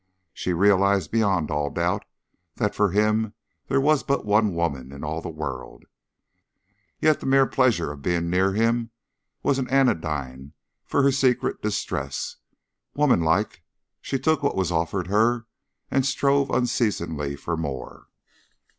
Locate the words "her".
11.03-11.11, 15.05-15.45